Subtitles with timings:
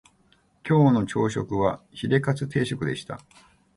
[0.67, 3.19] 今日の朝食はヒレカツ定食でした